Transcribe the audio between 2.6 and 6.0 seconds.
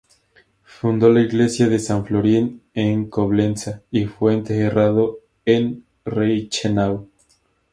en Coblenza y fue enterrado en